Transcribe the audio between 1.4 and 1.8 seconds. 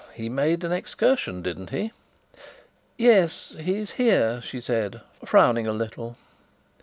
didn't